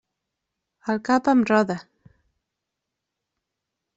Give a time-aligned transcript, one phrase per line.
[0.93, 1.75] El cap em roda.